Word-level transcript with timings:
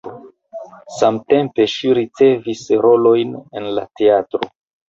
Samtempe 0.95 1.67
ŝi 1.75 1.93
ricevis 1.99 2.65
rolojn 2.87 3.39
en 3.61 3.71
la 3.81 3.89
teatro. 4.01 4.53